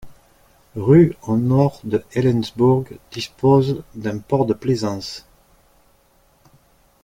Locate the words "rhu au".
0.75-1.37